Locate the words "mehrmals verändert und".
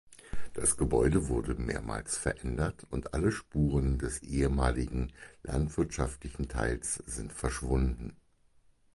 1.53-3.13